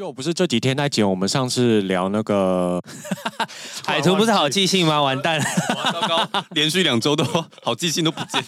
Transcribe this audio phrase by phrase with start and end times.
[0.00, 2.82] 就不是这几天在剪，我们上次聊那个
[3.84, 5.02] 海豚不是好记性吗？
[5.02, 5.44] 完蛋了，
[5.92, 6.26] 糟糕，
[6.56, 7.22] 连续两周都
[7.62, 8.42] 好记性都不见。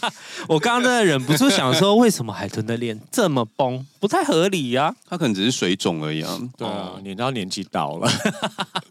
[0.48, 3.86] 我刚刚真的忍不住想说，为什么海豚的脸这么崩？
[4.00, 4.94] 不太合理呀、啊。
[5.10, 6.38] 他可能只是水肿而已啊。
[6.56, 8.10] 对啊，你知道年纪到了，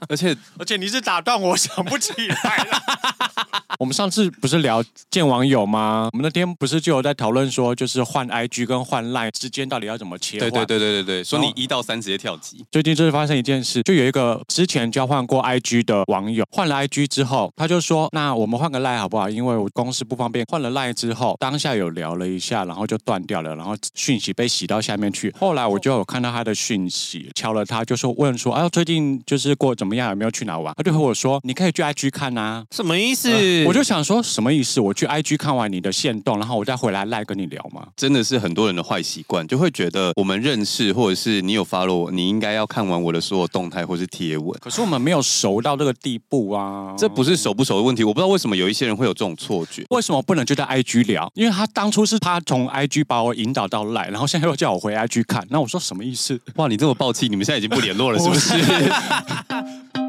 [0.08, 3.41] 而且而且你是打断我想不起来了。
[3.80, 6.10] 我们上次不是聊见网友吗？
[6.14, 10.50] 我们那天不是就有在讨论说，就是换 IG 跟换 Line 之间到底要怎么切换？
[10.52, 12.64] 对对对对对对，说你一到三直接跳级。
[12.72, 19.30] 最近就是发生一件事，就有一个之前交换过 IG 的网友换了 IG 之后，他就说：“那我们换个 Line 好不好？
[19.30, 25.34] 因为我公司不方便。”换了 Line 之后，当下有聊了一下，然后就断掉了，然后讯息被洗到下面去。
[25.40, 30.10] 后来我就有看到他的讯息，敲了他，就说问说：“哎，最近就是过怎么样？
[30.10, 33.32] 有没有去哪玩？”他就和我说：“你可以去 IG 看啊。”什么意思？
[33.42, 34.80] 呃，我就想说什么意思？
[34.80, 37.88] 我去 IG 看完你的线动，然后我再回来 Line 跟你聊吗？
[37.96, 44.56] 真的是很多人的坏习惯，就会觉得我们认识，或者是你有 follow 我，你应该要看完我的所有动态或是贴文。
[44.60, 46.94] 可是我们没有熟到这个地步啊！
[46.98, 49.84] 这不是熟不熟的问题，我不知道为什么有一些人会有这种错觉。
[49.90, 51.32] 为什么不能就在 IG 聊？
[51.36, 56.40] 因为他当初是他从 IG 把我引导到 Line，然后现在又叫我回 IG 看，那我说什么意思？
[56.56, 60.01] 哇，你这么暴气，你们现在已经不联络了，是不是？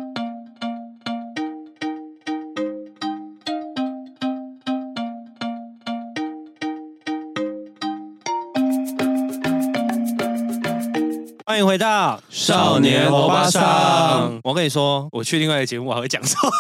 [11.53, 14.41] 欢迎回到少年欧巴桑。
[14.43, 16.51] 我跟你说，我去另外一个节目，我还会讲错。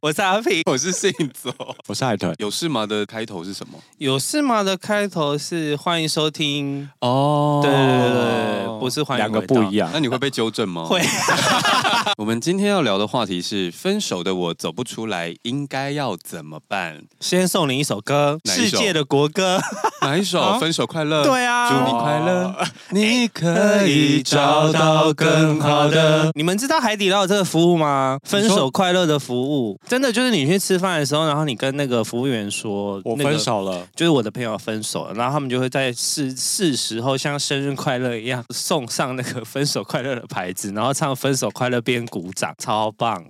[0.00, 1.10] 我是阿平，我是信
[1.42, 1.52] 左，
[1.88, 2.32] 我是海豚。
[2.38, 3.76] 有事吗的开头是什么？
[3.98, 7.60] 有事吗的开头是欢迎收听哦。
[7.64, 9.24] 对对对，不是欢迎。
[9.24, 9.90] 两个不一样。
[9.92, 10.84] 那你会被纠正吗？
[10.84, 11.02] 会。
[12.16, 17.02] 我们今天要聊的话题是分手的我走不出来，应该要怎么办？
[17.18, 19.60] 先送你一首歌，世界的国歌。
[20.02, 20.60] 哪一首？
[20.60, 21.24] 分手快乐。
[21.24, 22.54] 对啊，祝你快乐，
[22.90, 26.30] 你可以找到更好的。
[26.34, 28.16] 你们知道海底捞有这个服务吗？
[28.22, 29.76] 分手快乐的服务。
[29.88, 43.24] 真的就是你去吃饭的时候，然后你跟那个服务员说我分手了，就是我的朋友分手了，然后他们就会在是是时候像生日快乐一样送上那个分手快乐的牌子，然后唱分手快乐边鼓掌，超棒。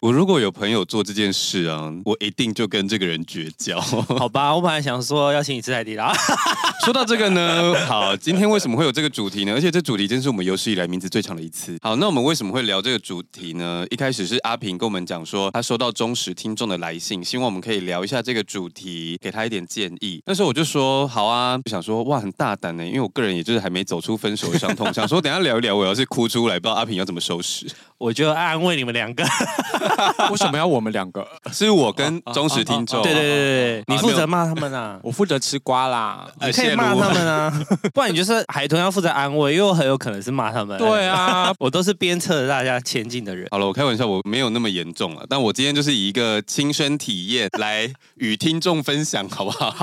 [0.00, 3.78] 我如果有朋友做这件事啊，我一定就跟这个人绝交。
[4.18, 6.10] 好吧，我本来想说要请你吃海底捞。
[6.86, 9.52] 说到这个呢，好，今天为什么会有这个主题呢？
[9.52, 11.76] 而且这主题真是我们有史以来名字最长的一次。
[11.82, 13.84] 好，那我们为什么会聊这个主题呢？
[13.90, 20.22] 一开始是阿平跟我们讲说他收到忠实听众的来信，希望我们可以聊一下这个主题，给他一点建议。
[20.24, 27.66] 那时候我就说好啊，就想说哇，很大胆呢，因为我个人也就是还没走出分手的伤痛，想说等一下聊一聊，我要是哭出来，不知道阿平要怎么收拾。
[27.98, 29.22] 我就安慰你们两个，
[30.30, 31.26] 为什么要我们两个？
[31.52, 33.02] 是我跟忠实听众。
[33.02, 36.28] 对对对对，你负责骂他们啊，我负责吃瓜啦。
[36.40, 37.52] 你可以骂他们啊，
[37.92, 40.78] 不然你就是海豚要负责安慰，因为我很有可能是骂他们。
[40.78, 43.46] 对啊， 我都是鞭策着大家前进的人。
[43.50, 49.74] 好了，我开玩笑，我没有那么严重了，但我今天就是以一个亲身体验来与听众分享，好不好？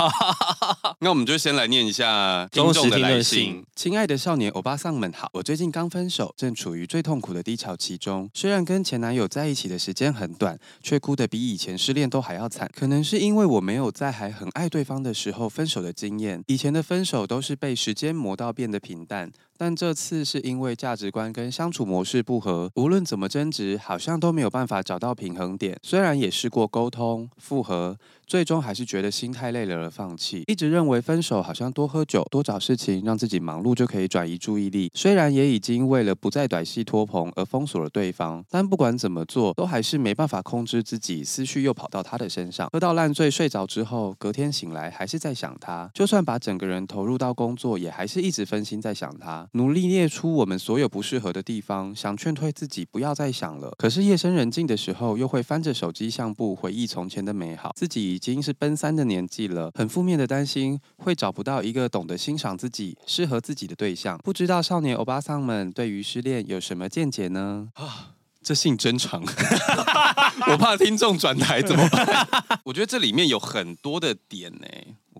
[1.00, 3.64] 那我们就先来念一下听众的来信。
[3.76, 8.28] 亲爱的少年欧巴桑们好，我最近刚分手，正处于最痛苦的低潮期中。
[8.34, 12.70] 虽然跟前男友在一起的时时间很短，却哭得比以前失恋都还要惨。
[12.72, 19.32] 可能是因为我没有在还很爱对方的时候分手的经验，以前的分手都是被时间磨到变得平淡。
[19.58, 25.76] 但这次是因为价值观跟相处模式不合，无论怎么争执，好像都没有办法找到平衡点。
[25.82, 30.44] 虽然也试过沟通复合，最终还是觉得心太累了而放弃。
[30.46, 34.88] 一直认为分手好像多喝酒、多找事情让自己忙碌就可以转移注意力。
[34.94, 42.68] 虽然也已经为了不再短戏拖棚而封锁了对方，但不管怎么做，都还是没办法控制自己，思绪又跑到他的身上。
[42.72, 45.90] 喝到烂醉睡着之后，隔天醒来还是在想他。
[45.92, 49.47] 就算把整个人投入到工作，也还是一直分心在想他。
[49.52, 53.74] 努力列出我们所有不适合的地方，想劝退自己不要再想了。
[53.78, 57.72] 可是夜深人静的时候，又会翻着手机相簿回忆从前的美好。
[57.76, 64.18] 自己已经是奔三的年纪了，很负面的担心会找不到一个懂得欣赏自己、适合自己的对象。
[64.18, 67.68] 不知道少年欧巴桑们对于失恋有什么见解呢？
[67.74, 69.22] 啊，这信真长，
[70.50, 72.28] 我怕听众转台怎么办？
[72.64, 74.66] 我觉得这里面有很多的点呢。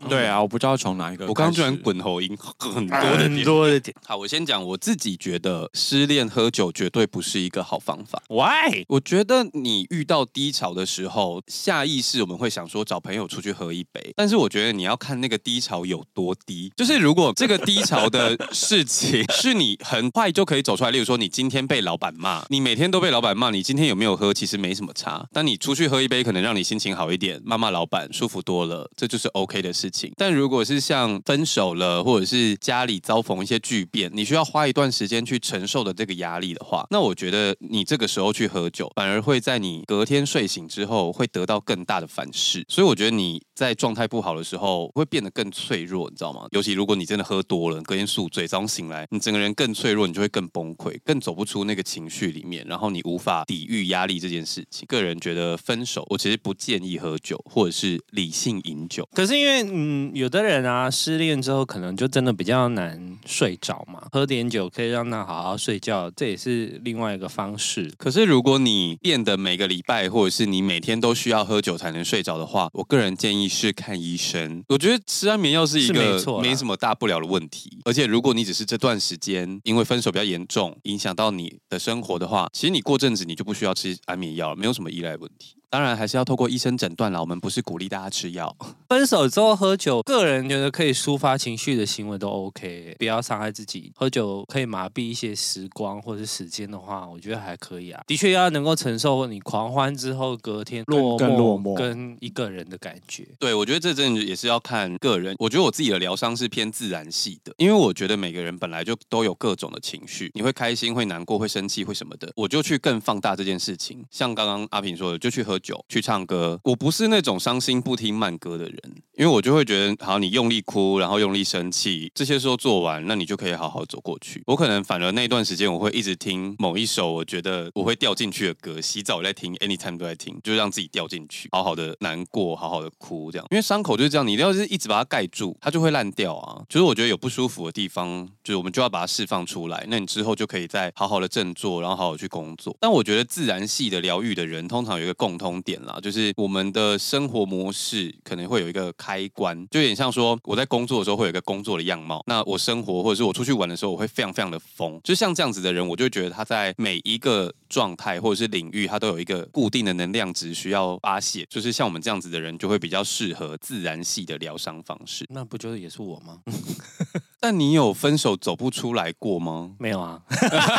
[0.08, 1.26] 对啊，我不知道从哪一个。
[1.26, 3.94] 我刚刚居然滚喉音，很多的点，很多的点。
[4.06, 8.22] 好，我先讲，我自己觉得失恋喝酒绝对不是一个好方法。
[8.28, 8.84] Why？
[8.88, 14.12] 我觉得你遇到低潮的时候，下意识我们会想说找朋友出去喝一杯。
[14.16, 16.72] 但是我觉得你要看那个低潮有多低。
[16.76, 25.26] 就是如果这个低潮的事情是你很快就可以走出来，例如说你今天被老板骂，你每天都被老板骂，你今天有没有喝其实没什么差。
[25.32, 29.87] 但你出去喝一杯，可能让你心情好一点，骂骂老板舒服多了，这就是 OK 的事。
[29.88, 30.12] 事情。
[30.16, 42.64] 但如果是像分手了，或者是家里遭逢一些巨变，你需要花一段时间去承受的这个压力的话，那我觉得你这个时候去喝酒，反而会在你隔天睡醒之后会得到更大的反噬。
[42.68, 46.46] 所以我觉得你在状态不好的时候会变得更脆弱，你知道吗？
[46.50, 54.86] 尤其如果你真的喝多了，隔天宿醉，早上醒来，你整个人更脆弱，你就会更崩溃，更走不出那个情绪里面，然后你无法抵御压力这件事情。
[54.86, 59.08] 个人觉得分手，我其实不建议喝酒，或者是理性饮酒。
[59.12, 67.88] 可是因为嗯，有的人啊，失恋之后可能就真的比较难睡着嘛，喝点酒可以让他好好睡觉，这也是另外一个方式。
[67.96, 74.64] 可是如果你变得每个礼拜，或者是你每天都需要喝酒才能睡着的话，我个人建议是看医生。
[74.68, 85.54] 我觉得吃安眠药是一个没什么大不了的问题，而且如果你只是这段时间因为分手比较严重，影响到你的生活的话，其实你过阵子你就不需要吃安眠药了，没有什么依赖问题。
[85.70, 87.20] 当然还是要透过医生诊断啦。
[87.20, 88.54] 我们不是鼓励大家吃药。
[88.88, 93.92] 分手之后喝酒，个人觉得可以抒发情绪的行为都 OK，不要伤害自己。
[93.94, 98.02] 喝酒可以麻痹一些时光或者时间的话，我觉得还可以啊。
[98.06, 103.28] 的确要能够承受你狂欢之后隔天落寞、落寞跟一个人的感觉。
[103.38, 105.34] 对，我觉得这真的也是要看个人。
[105.38, 114.02] 我觉得我自己的疗伤是偏自然系的，因为我觉得每个人本来就都有各种的情绪，你会开心、会难过、会生气、会什么的，我就去更放大这件事情。
[114.10, 116.58] 像刚刚阿平说的，就去喝酒、去唱歌。
[116.64, 118.78] 我不是那种伤心不听慢歌的人，
[119.16, 124.42] 因为我就会觉得，好，你用力哭，然后用力生气，这些时候做完，那你就可以好好走过去。
[124.46, 133.46] 我可能反而那段时间，我会一直听某一首我觉得我会掉进去的歌，洗澡在听，anytime 都在听，就让自己掉进去，好好的难过，好好的哭，这样。
[133.50, 136.62] 因为伤口就是这样，你一定要是一直把它盖住，它就会烂掉啊。
[136.68, 142.76] 就是我觉得有不舒服的地方，就是我们就要把它释放出来，那你之后就可以再好好的振作，然后好好去工作。
[142.80, 145.78] 但我觉得自然系的疗愈的人，通常有一个共同通点。
[146.02, 155.00] 就是我们的生活模式可能会有一个开关，就有点像说我在工作的时候会有一个工作的样貌，那我生活或者是我出去玩的时候，我会非常非常的疯。
[155.02, 161.46] 就像这样子的人，我就觉得他在每一个状态或者是领域，他都有一个固定的能量值需要发泄。
[161.48, 165.24] 就是像我们这样子的人，就会比较适合自然系的疗伤方式。
[165.30, 166.40] 那不就是也是我吗？
[167.40, 169.70] 但你有分手走不出来过吗？
[169.78, 170.20] 没有啊，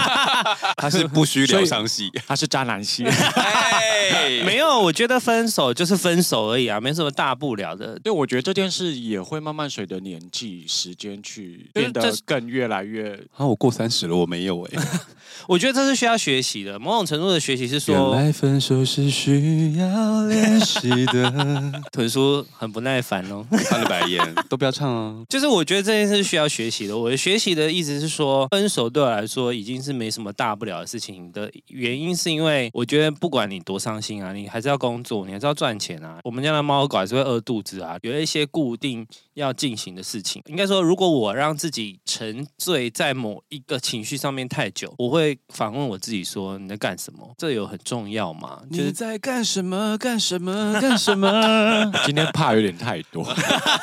[0.76, 3.06] 他是不需疗伤系，他是渣男系。
[4.44, 7.98] 没有，我觉得分手就是分手而已啊，没什么大不了的。
[8.00, 13.14] 对，我觉得这件事也会慢慢随着年纪、时间去变得更越来越。
[13.36, 14.72] 啊，我过三十了，我没有哎。
[15.48, 21.30] 我觉得这是需要学习的，某种程度的学习是说，原来分手是需要练习的。
[21.92, 25.26] 豚叔很不耐烦哦，翻了白眼， 都不要唱哦。
[25.30, 26.98] 就是我觉得这件事是需要学习的。
[26.98, 36.20] 我的学习的意思是说，分手对我来说已经是没什么大不了的事情的原因，是因为我觉得不管你多伤心啊，你还是要工作，你还是要赚钱啊。
[36.24, 39.06] 我们家的猫狗还是会饿肚子啊，有一些固定
[39.40, 40.42] 要进行的事情。
[40.48, 45.38] 应该说，如果我让自己沉醉在某一个情绪上面太久，我会。
[45.50, 47.28] 反问我自己说：“你在干什么？
[47.38, 48.62] 这有很重要吗？
[48.72, 49.98] 就是、你在干什么？
[49.98, 50.80] 干什么？
[50.80, 51.92] 干什么？
[52.06, 53.26] 今天怕有点太多，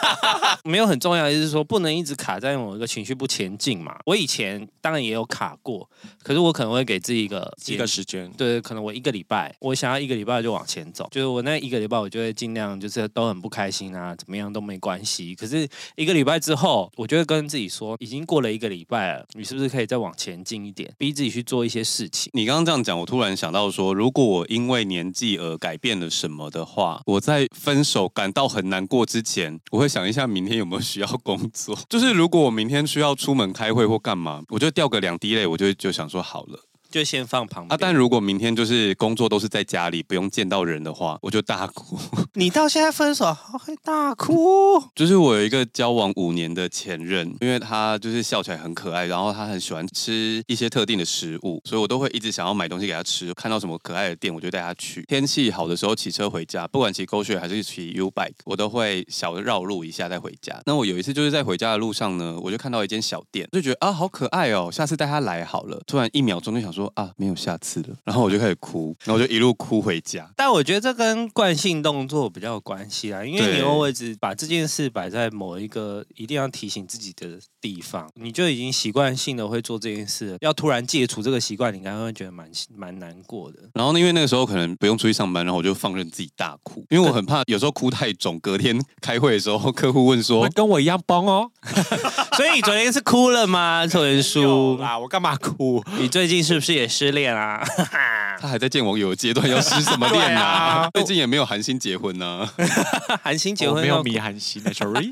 [0.65, 3.99] 没有很重要，就是说不能一直卡在某一个情绪不前进嘛。
[4.07, 5.89] 我以前当然也有卡过，
[6.23, 15.35] 可是我可能会给自己一个一个时间，对，可能我一个礼拜，我想要一个礼拜就往前走，就是我那一个礼拜，我就会尽量就是都很不开心啊，怎么样都没关系。
[15.35, 21.47] 可是一个礼拜之后，我就会跟自己说，已经过了一个礼拜了，你是不是可以再往前进一点，逼自己去。
[21.47, 22.29] 做一些事情。
[22.35, 31.79] 你刚刚这样讲，我突然想到说，如果我因为年纪而改变了什么的话，我在分手感到很难过之前，我会想一下明天有没有需要工作。
[31.89, 36.59] 就是如果我明天需要出门开会或干嘛，我就掉个两滴泪，我就就想说好了。
[36.97, 37.77] 就先放旁边啊！
[37.79, 41.99] 但如果明天就是工作都是在家里，不用见到人的话，我就大哭。
[42.33, 44.83] 你到现在分手还会大哭？
[44.95, 53.35] 就是我有一个交往五年的前任，因为他就是笑起来很可爱，然后他很喜欢吃一些特定的食物，所以我都会一直想要买东西给他吃。
[53.35, 55.05] 看到什么可爱的店，我就带他去。
[55.07, 60.59] 天气好的时候骑车回家，不管骑 GoShare 还是骑 U Bike，我都会小的绕路一下再回家。
[60.65, 65.83] 那我有一次就是在回家的路上呢，我就看到一间小店，就觉得啊好可爱哦，下次带他来好了。
[65.87, 66.86] 突然一秒钟就想说。
[66.95, 70.31] 啊，没有下次了，然后我就开始哭，然后我就一路哭回家。
[70.37, 80.37] 但我觉得这跟惯性动作比较有关系啊，因为你偶尔只把这件事摆在某一个一定要提醒自己的地方，你就已经习惯性的会做这件事了。
[80.41, 83.59] 要突然戒除这个习惯，你应该会觉得蛮蛮难过的。
[83.75, 91.51] 然后呢，因为那个时候可能不用出去上班，然后我就放任自己大哭，因为我很怕有时候哭太肿，隔天开会的时候客户问说，跟我一样崩哦。
[92.37, 93.87] 所以你昨天是哭了吗？
[93.87, 95.83] 陈文书 啊，我干嘛哭？
[95.99, 97.63] 你最近是不是也失恋啊？
[98.41, 100.89] 他还在见网友阶段，要失什么恋 啊？
[100.95, 102.49] 最近也没有韩星结婚呢。
[103.23, 105.11] 韩星结婚没有迷韩星的，sorry。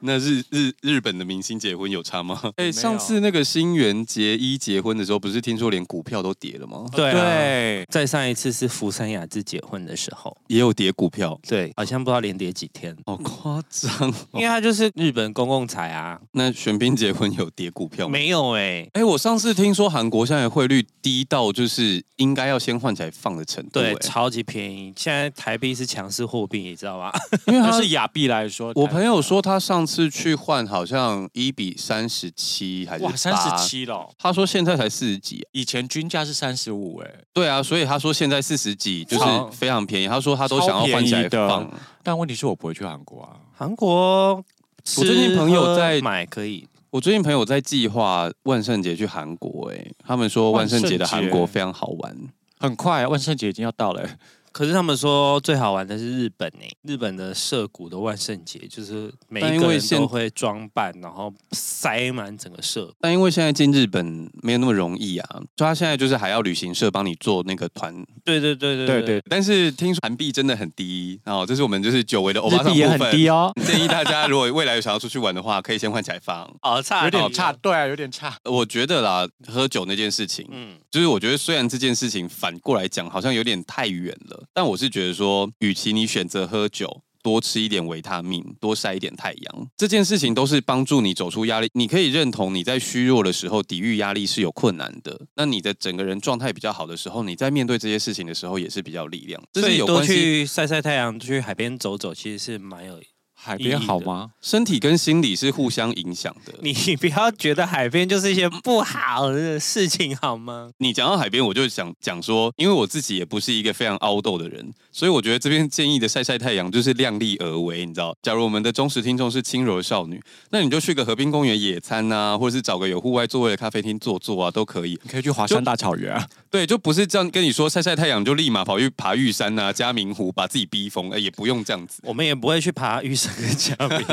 [0.00, 2.40] 那日日日本的明星结婚有差吗？
[2.56, 6.84] 哎、欸，上次那个新垣结衣结婚的时候，不是听说连股票都跌了吗？
[6.92, 7.84] 对、啊、对。
[7.90, 11.38] 再上一次是福山雅治结婚的时候，也有跌股票。
[11.48, 14.14] 对，好像不知道连跌几天，好夸张。
[14.34, 16.20] 因为他就是日本公共财啊。
[16.32, 18.12] 那玄彬结婚有跌股票吗？
[18.12, 18.90] 没有哎、欸。
[18.94, 24.92] 哎、欸，我上次听说韩国现在汇率低到就是应该要先换才放的程度、欸，对，超级便宜。
[24.96, 27.10] 现在台币是强势货币，你知道吗？
[27.46, 29.87] 因为它 是亚币来说，我朋友说他上。
[29.88, 34.06] 次去换好像一比三十七还是哇三十七了？
[34.18, 37.10] 他说现在才四十几，以前均价是三十五哎。
[37.32, 40.06] 对啊，所以他说现在四十几就是非常便宜。
[40.06, 43.40] 他说他都想要换起来放，但问题是我不会去韩国啊。
[43.56, 44.44] 韩国，我
[44.84, 46.68] 最近朋友在买可以。
[46.90, 52.16] 我最近朋友在计划万圣节去韩国哎，他们说万圣节的韩国非常好玩，
[52.60, 54.08] 很快啊，万圣节已经要到了。
[54.52, 62.92] 可是他们说最好玩的是日本呢，日本的涩谷的万圣节就是每一个人都会装扮，然后塞满整个社。
[63.00, 67.94] 但因为现在进日本没有那么容易啊，所以他现在就是还要旅行社帮你做那个团。
[68.24, 69.22] 对对对对对对。
[69.28, 72.78] 但是听说韩币真的很低，然后这是我们就是久违的欧巴桑部分。
[72.78, 73.52] 也很低哦。
[73.64, 76.38] 建议大家如果未来有想要出去玩的话，可以先换起来放。
[76.62, 78.36] 哦，差有点差，对啊，有点差。
[78.44, 85.48] 我觉得啦，喝酒那件事情，嗯，就是我觉得虽然这件事情反过来讲好像有点太远了，但我是觉得说。
[85.60, 91.68] 与其你选择喝酒，多吃一点维他命，多晒一点太阳，这件事情都是帮助你走出压力。
[91.74, 95.20] 你可以认同你在虚弱的时候抵御压力是有困难的。
[95.34, 99.42] 那你的整个人状态比较好的时候，你在面对这些事情的时候也是比较力量。
[99.54, 103.00] 所以多去晒晒太阳，去海边走走，其实是蛮有。
[103.40, 104.30] 海边好吗？
[104.42, 106.52] 身体跟心理是互相影响的。
[106.60, 110.70] 你不要觉得海边就是一些不好的事情，好吗？
[110.78, 118.14] 你讲到海边，我就想讲说，因为我自己也不是一个非常凹痘的人，所以我觉得这边建议的晒晒太阳就是量力而为，你知道？
[118.22, 124.98] 假如我们的忠实听众是轻柔少女，那你就去个河滨公园野餐啊，或者是找个有户外座位的咖啡厅坐坐啊，都可以。
[125.04, 126.28] 你可以去华山大草原啊。
[126.50, 132.00] 对，就不是这样跟你说晒晒太阳就立马跑去爬玉山啊、嘉明湖，把自己逼疯，哎，也不用这样子。
[132.04, 134.06] 我们也不会去爬玉山跟嘉明。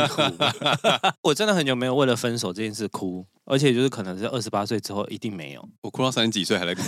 [1.24, 5.70] 我真的很久没有为了分手这件事哭，而且就是可能是二十八岁之后一定没有。
[5.82, 6.82] 我哭到三十几岁还在哭，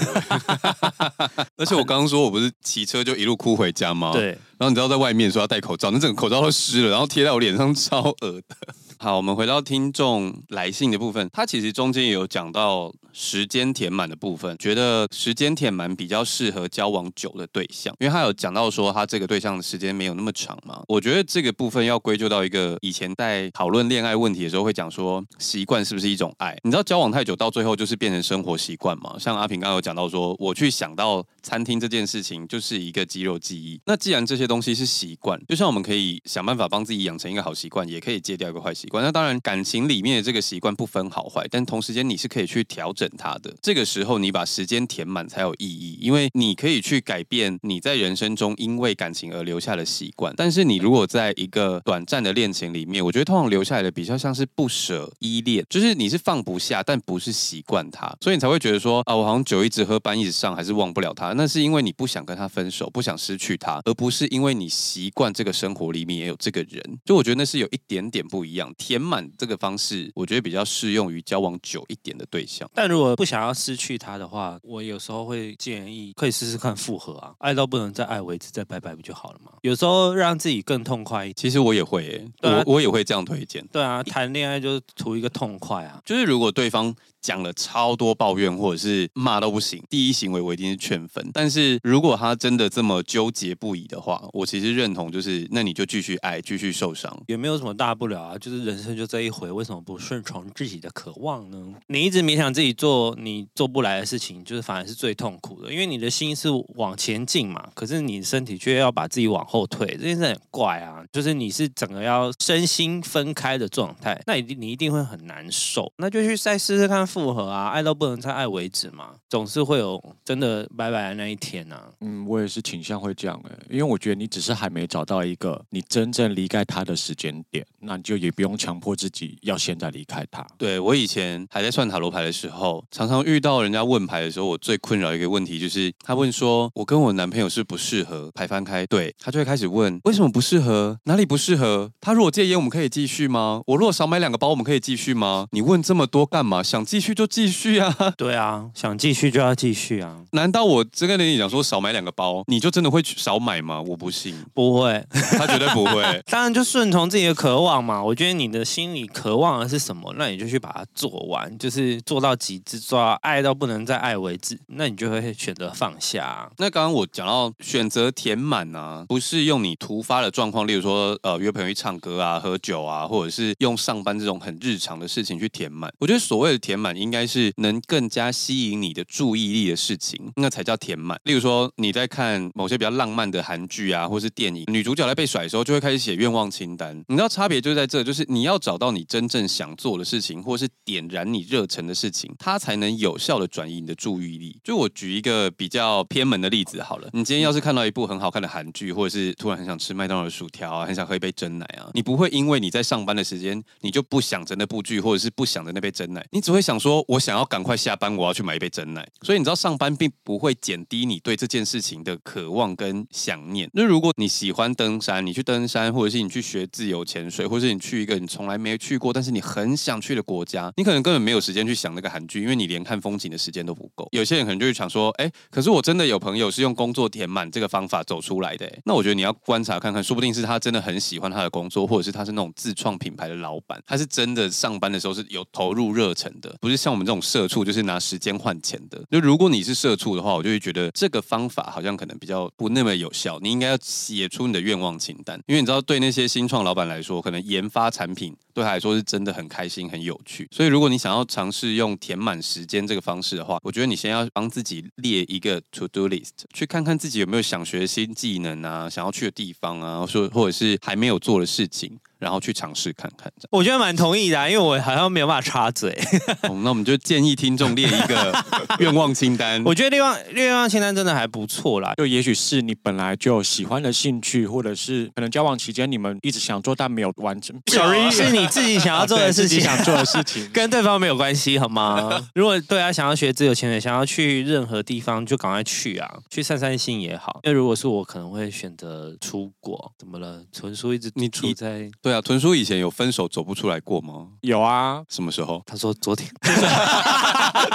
[1.57, 4.11] 而且我刚刚说我不是骑车就一路哭回家吗？
[4.11, 4.37] 对。
[4.57, 8.55] 然后你知道在外面说要戴口罩，那整个口罩都湿了，然后贴在我脸上超恶的。
[8.99, 20.81] 好，我们回到听众来信的部分，他其实中间也有讲到时间填满的部分，觉得时间填满比较适合交往久的对象，因为他有讲到说他这个对象的时间没有那么长嘛。
[20.87, 26.46] 我觉得这个部分要归咎到一个以前在讨论恋爱问题的时候会讲说，习惯是不是一种爱？
[26.63, 29.15] 你知道交往太久到最后就是变成生活习惯嘛？
[29.19, 33.79] 像阿平刚刚有讲到说，我去想到餐厅这件事情就是一个肌肉记忆。
[33.85, 39.03] 那既然这些东西是习惯，就像我们可以想办法帮自己养成一个好习惯，也可以戒掉一个坏习惯。
[39.03, 43.55] 那当然，感情里面的这个习惯不分好坏，但同时间你是可以去调整它的。
[43.61, 50.33] 这个时候，你把时间填满才有意义，因为你可以去改变你在人生中因为感情而留下的习惯。
[50.35, 61.33] 但是你如果在一个短暂的恋情里面，我觉得通常留下来的比较像是不舍、依恋，就是你是放不下，但不是习惯它，所以你才会觉得说啊，我好像酒一直喝，班一直上，还是忘不了他。
[61.33, 66.81] 那是因为你不想跟他分手，不想失去他，而不是因为你习惯这个生活里面也有这个人。
[67.05, 69.29] 就我觉得那是有一点点不一样，填满。
[69.37, 79.51] 这个方式我觉得比较适用于交往久一点的对象，但如果不想要失去他的话，我有时候会建议可以试试看复合啊，爱到不能再爱为止，再拜拜不就好了吗？
[79.61, 81.35] 有时候让自己更痛快一点。
[81.35, 82.07] 其实我也会、
[82.41, 83.65] 欸，啊、我我也会这样推荐。
[83.71, 86.95] 对啊，谈恋爱就是图一个痛快啊，就是如果对方。
[87.21, 89.83] 讲了超多抱怨，或者是骂都不行。
[89.89, 91.29] 第一行为我一定是劝分。
[91.33, 98.37] 但是如果他真的这么纠结不已的话，我其实认同，就是那你就继续爱，继续受伤，也没有什么大不了啊。
[98.37, 101.57] 就是人生就这一回，为什么不顺从自己的渴望呢？
[101.87, 111.03] 你一直勉强自己做你做不来的事情，就是反而是最痛苦的，因为你的心是往前进嘛，可是你身体却要把自己往后退，这件事很怪啊。
[111.11, 115.91] 就是你是整个要身心分开的状态，那一定你一定会很难受。
[115.97, 117.06] 那就去再试试看。
[117.07, 121.89] 复合啊，爱到不能再爱为止嘛，总是会有真的拜拜的那一天啊。
[122.01, 130.45] 嗯，我也是倾向会这样的，因为我觉得你只是还没找到一个你真正离开他的时间点，那你就也不用强迫自己要现在离开他。
[130.57, 141.91] 对，我以前还在算塔罗牌的时候， 常常遇到人家问牌的时候，我最困扰一个问题就是，他问说我跟我男朋友是不适合，牌翻开，对，他就会开始问为什么不适合，哪里不适合？
[142.01, 143.61] 他如果戒烟，我们可以继续吗？
[143.67, 145.47] 我如果少买两个包，我们可以继续吗？
[145.51, 146.61] 你问这么多干嘛？
[146.63, 147.95] 想继继续就继续啊。
[148.17, 150.17] 对啊，想继续就要继续啊。
[150.31, 153.79] 难道我这个跟你讲说少买两个包，你就真的会少买吗？
[153.79, 155.05] 我不信，不会，
[155.37, 156.01] 他绝对不会。
[156.25, 158.03] 当然就顺从自己的渴望嘛。
[158.03, 164.59] 我觉得你的心里渴望的是什么，那你就去把它做完，就是做到极致，做到爱到不能再爱为止。
[164.69, 166.49] 那你就会选择放下。
[166.57, 175.93] 那刚刚我讲到选择填满啊，不是用你突发的状况，例如说呃约朋友去唱歌啊、喝酒啊，或者是用上班这种很日常的事情去填满。
[175.99, 181.19] 我觉得所谓的填满，应该是能更加吸引你的注意力的事情，那才叫填满。
[181.23, 186.95] 例如说你在看某些比较浪漫的韩剧啊，或是电影，女主角在被甩的时候，就会开始写愿望清单。
[187.07, 194.59] 你知道差别就在这，就是你要找到你真正想做的事情，或是点燃你热忱的事情，它才能有效的转移你的注意力。
[194.63, 209.07] 就我举一个比较偏门的例子好了，你今天要是看到一部很好看的韩剧，或者是突然很想吃麦当劳薯条啊，很想喝一杯真奶啊，你不会因为你在上班的时间，你就不想着那部剧，或者是不想着那杯真奶，你只会想说，我想要赶快下班，我要去买一杯真奶。
[209.21, 213.69] 所以你知道上班并不会减低你对这件事情的渴望跟想念。
[213.73, 224.07] 那如果你喜欢登山，你去登山，或者是你去学自由潜水，或者是你去一个你从来没去过，但是你很想去的国家，你可能根本没有时间去想那个韩剧，因为你连看风景的时间都不够。
[224.11, 228.67] 有些人可能就会想说，哎，可是我真的有朋友是用工作填满这个方法走出来的。
[228.85, 239.01] 那我觉得你要观察看看，说不定是他真的很喜欢他的工作，或者是他是那种自创品牌的老板，他是真的上班的时候是有投入热忱的，不是像我们这种社畜就是拿时间换钱的。
[239.09, 243.39] 就如果你是社畜的话，我就会觉得这个方法好像可能比较不那么有效。
[243.41, 250.47] 你应该要写出你的愿望清单，因为你知道，对那些新创老板来说，可能研发产品对他来说是真的很开心、很有趣。
[250.51, 261.99] 所以，如果你想要尝试用填满时间这个方式的话，我觉得你先要帮自己列一个 to do list，去看看自己有没有想学新技能啊，想要去的地方啊，说或者是还没有做的事情。
[262.19, 265.91] 然后去尝试看看，我觉得蛮同意的，啊，因为我好像没有办法插嘴。
[266.49, 268.33] 哦，那我们就建议听众列一个
[268.81, 269.63] 愿望清单。
[269.63, 277.55] 我觉得愿望愿望清单真的还不错啦，就也许是你本来就喜欢的兴趣，或者是可能交往期间你们一直想做但没有完成。
[277.67, 282.09] Sorry，是你自己想要做的事情，想做的事情跟对方没有关系，好吗？
[282.35, 287.39] 如果对啊，想要学自由潜水，想要去任何地方，就赶快去啊，去散散心也好。
[287.43, 289.91] 因为如果是我，可能会选择出国。
[289.97, 290.41] 怎么了？
[290.51, 291.89] 纯叔一直你处在。
[292.01, 294.27] 对啊，豚叔以前有分手走不出来过吗？
[294.41, 295.61] 有啊，什么时候？
[295.65, 296.29] 他说昨天。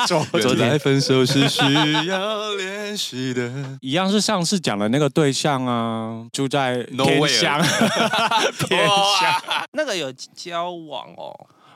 [0.06, 1.60] 昨 昨天分手是需
[2.06, 7.60] 要练习的，一样是上次讲的那个对象啊，住在偏乡，
[8.68, 10.12] 偏乡，那个有
[10.62, 11.34] 交往哦。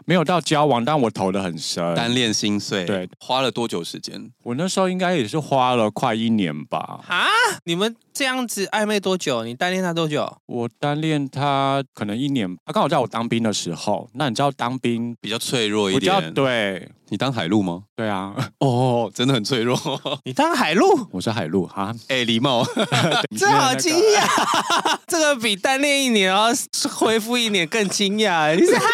[0.08, 2.84] 没有到交往，但我投的很深，单恋心碎。
[2.84, 4.30] 对，花了多久时间？
[4.44, 7.00] 我那时候应该也是花了快一年吧。
[7.08, 7.26] 啊？
[7.64, 9.42] 你们这样子暧昧多久？
[9.42, 10.38] 你单恋他多久？
[10.46, 12.56] 我单恋他可能一年。
[12.64, 14.08] 他刚好在我当兵的时候。
[14.14, 16.32] 那你知道当兵比较脆弱一点？
[16.32, 16.88] 对。
[17.08, 17.82] 你当海陆吗？
[17.96, 18.32] 对啊。
[18.60, 19.76] 哦，真的很脆弱。
[20.24, 20.86] 你当海陆？
[21.10, 21.92] 我是海陆哈。
[22.06, 22.64] 哎，礼貌。
[23.36, 26.48] 这好惊讶， 这个比单恋一年然后
[26.90, 28.54] 恢复一年更惊讶。
[28.54, 28.86] 你是海陆？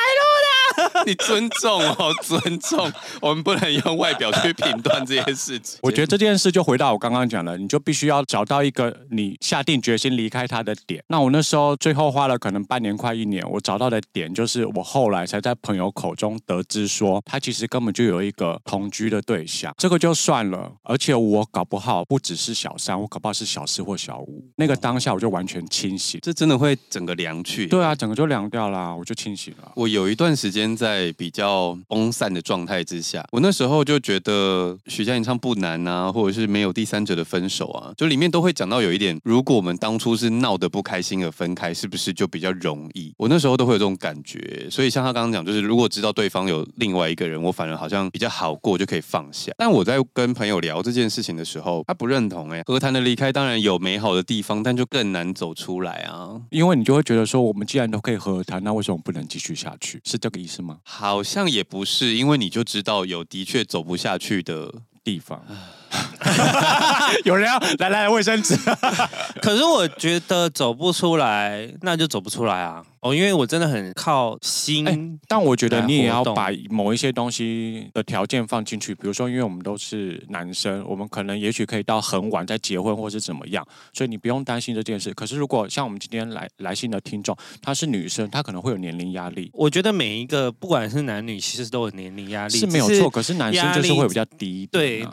[1.07, 5.78] 你尊重哦，尊重，我们不能用外表去评断这件事情。
[5.83, 11.02] 我觉得这件事就回到我刚刚讲的，你就必须要找到一个你下定决心离开他的点。
[11.09, 19.74] 那我那时候最后花了可能半年快一年，我找到的点就是我后来才在朋友口中得知说，他其实根本就有一个同居的对象。
[19.78, 24.44] 这个就算了，而且我搞不好不只是小三，我搞不好是小四或小五。
[24.57, 27.66] 那个当下我就完全清醒，这真的会整个凉去。
[27.66, 29.72] 对啊，整个就凉掉啦，我就清醒了。
[29.76, 30.76] 我有一段时间。
[30.82, 43.14] 在比较崩散的状态之下，我那时候就觉得许佳莹唱不难啊，或者是没有第三者的分手啊，就里面都会讲到有一点，如果我们当初是闹得不开心而分开，是不是就比较容易？
[43.16, 49.52] 我那时候都会有这种感觉，所以像他刚刚讲，就是如果知道对方有另外一个人，我反而好像比较好过，就可以放下。
[49.56, 60.00] 但我在跟朋友聊这件事情的时候，他不认同哎、欸，和谈的离开当然有美好的地方，但就更难走出来啊，因为你就会觉得说，我们既然都可以和谈，那为什么不能继续下去？
[60.04, 60.71] 是这个意思吗？
[60.82, 64.72] 好像也不是，因为你就知道有的确走不下去的
[65.04, 65.44] 地方。
[67.24, 68.57] 有人要来来卫生纸，
[69.40, 72.83] 可是我觉得走不出来，那就走不出来啊。
[73.00, 85.12] 哦，因为我真的很靠心，欸，但我觉得你也要把某一些东西的条件放进去，比如说，因为我们都是男生，我们可能也许可以到很晚再结婚，或是怎么样，所以你不用担心这件事。
[85.14, 89.50] 可是如果像我们今天来来信的听众，她是女生，她可能会有年龄压力。
[89.52, 93.11] 我觉得每一个不管是男女，其实都有年龄压力，是没有错。
[93.11, 95.05] 可是男生就是会比较低，啊，对，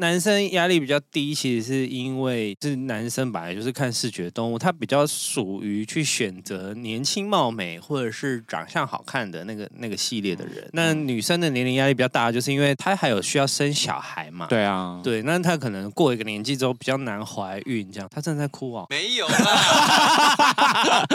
[0.00, 10.68] 男生压力比较低，其实是因为是男生本来就是看视觉动物，他比较属于去选择年轻貌美或者是长相好看的那个那个系列的人。
[10.72, 14.46] 那女生的年龄压力比较大，就是因为她还有需要生小孩嘛。
[14.46, 18.08] 对啊，对，那她可能过一个年纪之后比较难怀孕，这样。
[18.12, 18.86] 她正在哭哦。
[18.90, 21.06] 没有啦，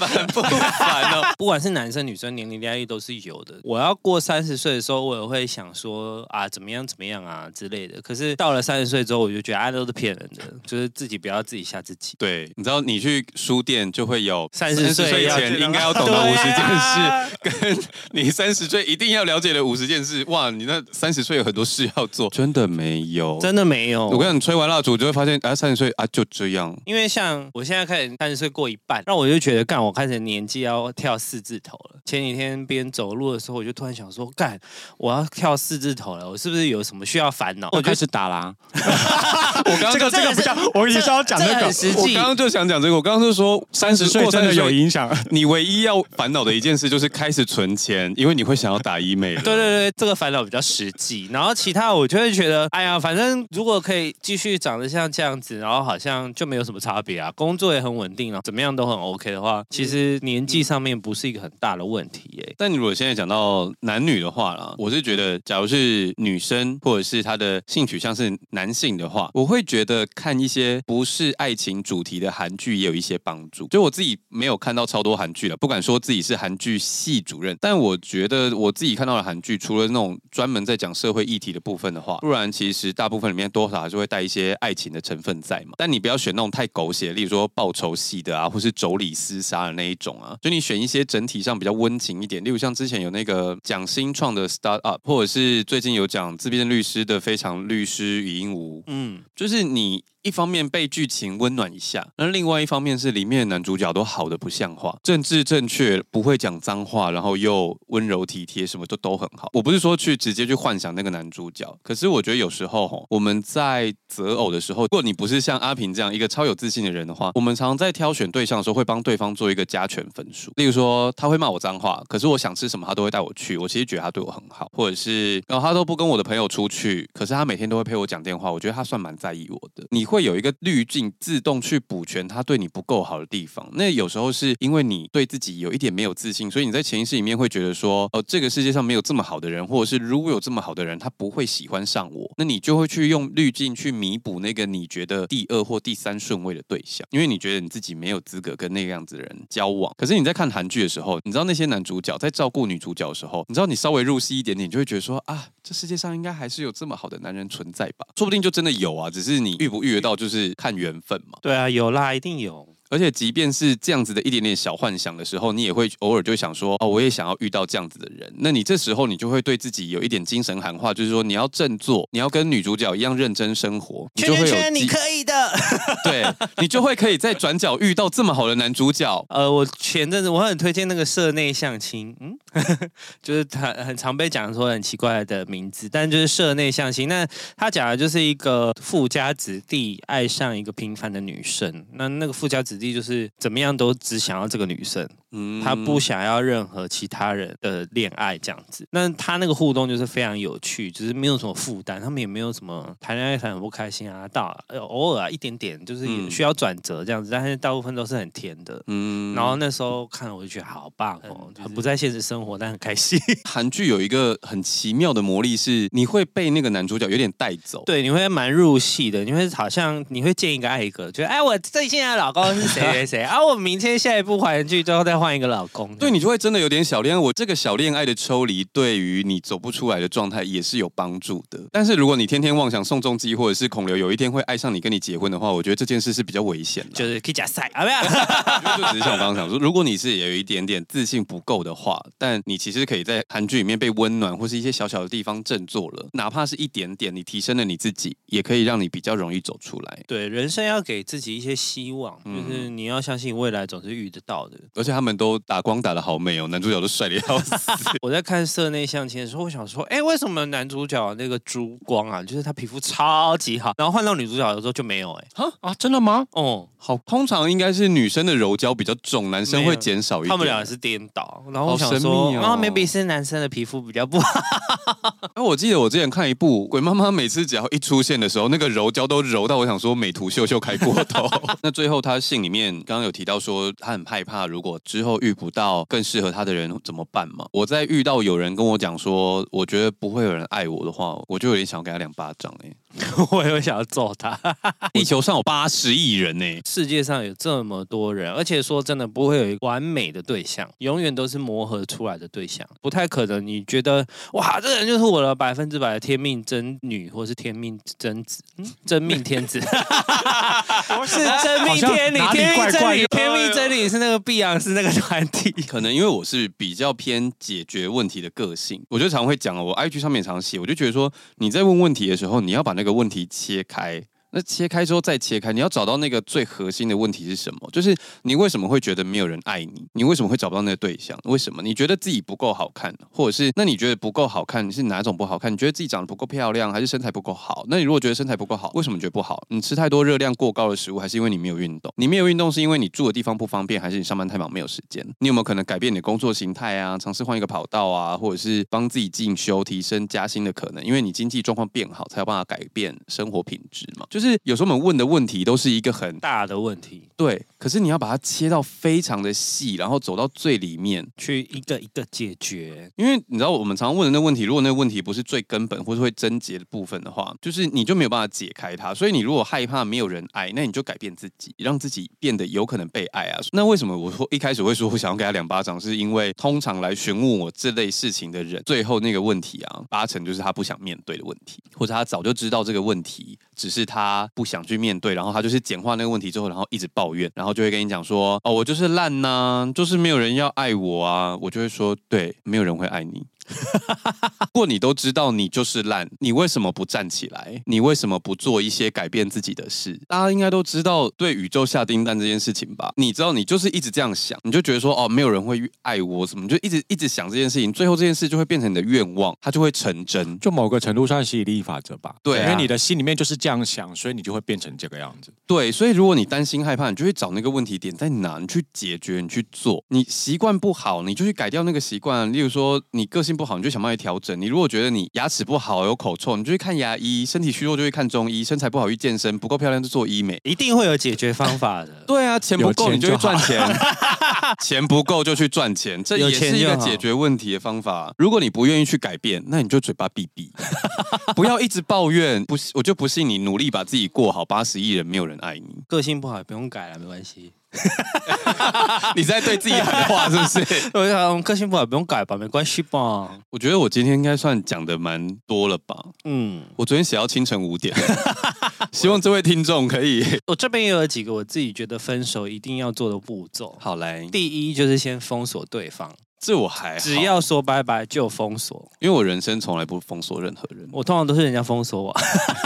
[0.00, 1.22] 烦不烦哦？
[1.38, 3.60] 不管是男生女生，年龄压力都是有的。
[3.62, 8.00] 我要过三十岁的时候，我也会想说啊，怎么样怎么样啊之类的。
[8.02, 12.14] 可是到了三十岁之后，我就觉得啊，都是骗人的，就是自己不要自己吓自己。
[12.18, 17.78] 对，你知道你去书店就会有三十岁前应该要懂的五十件事，跟
[18.12, 20.24] 你三十岁一定要了解的五十件事。
[20.28, 24.08] 哇，你那三十岁有很多事要做，真的没有，真的没有。
[24.08, 26.76] 我跟你吹完蜡烛，就会发现啊，三十岁啊就这样。
[26.84, 32.00] 因为像我现在开始三十岁过一半，那我就觉得干，我开始年纪要跳四字头了。
[32.04, 34.58] 前几天边走路的时候，我就突然想说，干，
[34.96, 37.68] 我要跳四字头了，我是不是有什么需要烦恼？
[37.72, 38.52] 我开始打啦。
[39.64, 41.66] 我刚刚这个这个不像，我也是要讲这个。
[42.00, 45.08] 我刚刚就想讲这个，我刚刚是说三十岁真的有影响。
[45.30, 49.34] 你唯一要烦恼的一件事就是开始存钱，因为你会想要打医美。
[49.36, 51.28] 对对对，这个烦恼比较实际。
[51.30, 62.54] 然后其他我就会觉得，哎呀，反正如果可以继续长得像这样子，然后好像就没有什么差别啊，工作也很稳定啊，怎么样都很 OK 的话，其实年纪上面不是一个很大的问题耶。
[62.56, 73.68] 但你如果现在讲到男女的话啦，我是觉得，假如是女生或者是她的性取向像是男性的话，我会觉得看一些不是爱情主题的韩剧也有一些帮助。
[73.68, 85.72] 就我自己没有看到超多韩剧了，不敢说自己是韩剧系主任，但我觉得我自己看到的韩剧，除了那种专门在讲社会议题的部分的话，不然其实大部分里面多少还是会带一些爱情的成分在嘛。
[85.76, 90.34] 但你不要选那种太狗血，例如说报仇系的啊，或是妯娌厮杀的那一种啊。
[90.40, 100.04] 就你选一些整体上比较温情一点，例如像之前有那个讲新创的 Start Up，或者是最近有讲自闭症律师的《非常律师禹英禑》，嗯，就是你。
[100.22, 109.48] 一方面被剧情温暖一下，那另外一方面是里面的男主角都好的不像话，政治正确，不会讲脏话，然后又温柔体贴，什么都都很好。
[109.52, 120.52] 我不是说去直接去幻想那个男主角，可是我觉得有时候吼，我们在择偶的时候，如果你不是像阿平这样一个超有自信的人的话，我们常常在挑选对象的时候会帮对方做一个加权分数。
[120.56, 129.86] 例如说，他会骂我脏话，可是我想吃什么他都会带我去，我其实觉得他对我很好，或者是然后他都不跟我的朋友出去，可是他每天都会陪我讲电话，我觉得他算蛮在意我的。
[129.90, 130.18] 你会。
[130.28, 133.66] 有一个滤镜自动去补全他对你不够好的地方。
[133.72, 142.30] 那有时候是因为你对自己有一点没有自信，所以你在潜意识里面会觉得说，哦，这个世界上没有这么好的人，或者是如果有这么好的人，他不会喜欢上我。
[142.36, 149.90] 那你就会去用滤镜去弥补那个你觉得第二或第三顺位的对象，因为你觉得你自己没有资格跟那个样子的人交往。
[149.96, 158.04] 可是你在看韩剧的时候，你知道那些男主角在照顾女主角的时候，你知道你稍微入戏一点点，你就会觉得说啊，这世界上应该还是有这么好的男人存在吧？
[158.16, 160.16] 说不定就真的有啊，只是你遇不遇到。
[160.16, 161.38] 就是看缘分嘛。
[161.40, 162.74] 对啊，有啦，一定有。
[162.90, 168.32] 而且，即便是这样子的一点点小幻想的时候，你也会偶尔就想说，哦，我也想要遇到这样子的人。
[168.38, 174.08] 那你这时候，你就会对自己有一点精神喊话，就是说，你要振作，你要跟女主角一样认真生活。
[174.14, 175.52] 圈圈圈，你可以的。
[176.02, 176.24] 对，
[176.62, 179.26] 你就会可以在转角遇到这么好的男主角。
[179.28, 182.38] 呃，我前阵子我很推荐那个社内相亲，嗯，
[183.22, 187.06] 就是他很常被讲说很奇怪的名字，但就是社内相亲。
[187.06, 192.77] 那他讲的就是一个富家子弟爱上一个平凡的女生，那那个富家子。
[192.78, 198.86] 实际就是怎么样都只想要这个女生，嗯，他不想要任何其他人的恋爱这样子。
[198.90, 204.56] 那他那个互动就是非常有趣，就是没有什么负担，他们也没有什么谈恋爱谈很不开心啊，到
[204.88, 209.34] 偶尔啊一点点就是也需要转折这样子，但是大部分都是很甜的，嗯。
[209.34, 213.18] 然后那时候看了我就觉得好棒哦，就是、不在现实生活但很开心。
[213.44, 222.68] 韩剧有一个很奇妙的魔力是，你会被那个男主角有点带走，对，你会蛮入戏的，你会好像你会见一个爱一个，觉得哎，我最近的老公是。
[222.68, 223.42] 谁谁谁啊！
[223.42, 227.18] 我明天下一部韩剧最后再换一个老公，对，你就会真的有点小恋爱。
[227.18, 231.60] 我这个小恋爱的抽离，对于你走不出来的状态也是有帮助的。
[231.72, 236.90] 但是如果你天天妄想宋仲基或者是孔刘有一天会爱上你跟你结婚的话，我觉得这件事是比较危险的。
[236.90, 237.98] 就是可以假赛啊，没有？
[238.76, 250.02] 就只是像我刚刚讲说，如果你是有一点点自信不够的话，但你其实可以在韩剧里面被温暖，或是一些小小的地方振作了，哪怕是一点点，你提升了你自己，也可以让你比较容易走出来。
[250.06, 253.28] 对，人生要给自己一些希望，就是你要相信。
[253.38, 257.54] 未来总是遇得到的，而且他们都打光打的好美哦， 男主角都帅的要死。
[258.02, 265.12] 我在看社内相亲的时候，我想说，哎，为什么男主角那个珠光啊，就是他皮肤超级好，然后换到女主角的时候就没有？
[265.12, 266.26] 哎，哈啊，真的吗？
[266.32, 270.30] 哦，好，通常应该是女生的柔焦比较重，男生会减少一点。
[270.30, 274.40] 他们俩是颠倒，然后我想说，然后、哦、maybe 是男生的皮肤比较不好。
[275.34, 281.28] 哎，我记得我之前看一部《鬼妈妈》，每次只要一出现的时候，那个柔焦都柔到我想说美图秀秀开过头。
[281.62, 287.46] 那最后他信里面刚刚有提到说，他很害怕如果之之后遇不到更适合他的人怎么办嘛？
[287.52, 292.74] 我在遇到有人跟我讲说，我觉得不会有人爱我的话，我就有点想给他两巴掌哎、
[293.30, 294.38] 我也会想要揍他。
[294.92, 303.46] 地球上有八十亿人呢、欸，世界上有这么多人，而且说真的，不会有一个完美的对象，永远都是磨合出来的对象，不太可能。
[303.46, 309.60] 你觉得哇，这人就是我的百分之百的天命真女，或是天命真子，嗯、真命天子，
[311.06, 315.50] 是真命天女，天命真女，天命真女是那个碧昂斯那个团体。
[315.66, 324.04] 可能因为我是比较偏解决问题的个性，我就常会讲，我 IG 上面常写，我就觉得说你在问问题的时候，你要把那个问题切开。
[324.30, 327.68] 那切开之后再切开，你要找到那个最核心的问题是什么？
[327.72, 329.86] 就是你为什么会觉得没有人爱你？
[329.94, 331.18] 你为什么会找不到那个对象？
[331.24, 331.62] 为什么？
[331.62, 335.52] 你觉得自己不够好看，或者是那你觉得不够好看你是哪种不好看？
[335.52, 337.64] 你觉得自己长得不够漂亮，还是身材不够好？
[337.68, 339.42] 那你如果觉得身材不够好，为什么觉得不好？
[339.48, 341.92] 你吃太多热量过高的食物，还是因为你没有运动？
[341.96, 345.04] 你没有运动是因为你住的地方不方便，还是你上班太忙没有时间？
[345.20, 346.98] 你有没有可能改变你的工作形态啊？
[346.98, 350.84] 尝试换一个跑道啊，或者是帮自己进修、提升加薪的可能？
[350.84, 354.06] 因为你经济状况变好，才有办法改变生活品质嘛。
[354.20, 354.98] 是有时候我们问。
[354.98, 357.40] 的问题都是一个很大的问题，对。
[357.56, 362.90] 可是你要把它切到非常的细，然后走到最里面去一个一个解决。
[362.96, 368.92] 因为你知道，我们常常问的那问题，如果那个问题不是最根本或是会症结的部分的话，就是你就没有办法解开它。
[368.92, 373.40] 所以你如果害怕没有人爱，那你就改变自己，让自己变得有可能被爱啊。
[373.52, 384.98] 那为什么我说一开始会说我想要给他两巴掌，是因为通常来询问我这类事情的人，最后那个问题啊，八成就是他不想面对的问题，或者他早就知道这个问题，只是他他不想去面。
[384.98, 393.26] 对，然后他就是简化那个问题之后，然后一直抱怨，然后就会跟你讲说：“哦，我就是烂呐、就是没有人要爱我啊。”我就会说：“对，没有人会爱你。”
[394.54, 397.62] 如果你都知道你就是烂，你为什么不站起来？
[397.66, 400.00] 你为什么不做一些改变自己的事？
[400.08, 402.92] 大家应该都知道对宇宙下订单这件事情吧？
[402.96, 410.38] 你知道你就是一直这样想，你就觉得说哦，没有人会爱我什么，你就一直一直想这件事情，最后这件事就会变成你的愿望，它就会成真。
[410.40, 412.14] 就某个程度上吸引力法则吧？
[412.22, 415.32] 对、啊，因为你的心里面就是这样想，所以你就会变成这个样子。
[415.46, 419.84] 对，所以如果你担心害怕，你就去找那个问题点在哪，你去解决，你去做。
[419.88, 422.32] 你习惯不好，你就去改掉那个习惯。
[422.32, 424.38] 例如说，你个性不好，你就想办法调整。
[424.38, 431.90] 你如果觉得你牙齿不好有口臭，你就去看牙医；身体虚弱就去看中医；身材不好去健身，不够漂亮就做医美，一定会有解决方法的。
[432.06, 433.62] 对啊，钱不够你就去赚钱，
[434.60, 438.12] 钱不够就去赚钱，这也是一个解决问题的方法。
[438.18, 440.50] 如果你不愿意去改变，那你就嘴巴闭闭，
[441.36, 442.44] 不要一直抱怨。
[442.44, 445.76] 不，我就不信你努力把自己过好，八十亿人没有人爱你。
[445.86, 447.52] 个性不好也不用改了，没关系。
[449.14, 450.90] 你在对自己喊话是不是？
[450.94, 453.38] 我想个性不好不用改吧，没关系吧。
[453.50, 455.94] 我觉得我今天应该算讲的蛮多了吧。
[456.24, 457.94] 嗯，我昨天写到清晨五点，
[458.92, 460.24] 希望这位听众可以。
[460.46, 463.76] 我这边也有几个我自己觉得分手一定要做的步骤。
[463.80, 466.14] 好来，第一就是先封锁对方。
[466.40, 472.16] 这我还只要说拜拜就封锁，因为我人生从来不封锁任何人，我通常都是人家封锁我。